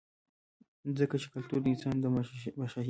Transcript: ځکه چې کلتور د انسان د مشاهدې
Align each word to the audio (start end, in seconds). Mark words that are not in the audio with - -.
ځکه 0.99 1.15
چې 1.21 1.27
کلتور 1.33 1.59
د 1.63 1.65
انسان 1.71 1.95
د 2.03 2.05
مشاهدې 2.61 2.77